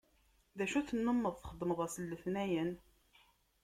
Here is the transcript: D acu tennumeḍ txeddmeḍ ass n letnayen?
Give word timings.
D 0.57 0.59
acu 0.65 0.81
tennumeḍ 0.87 1.35
txeddmeḍ 1.37 1.79
ass 1.85 1.95
n 1.99 2.09
letnayen? 2.11 2.71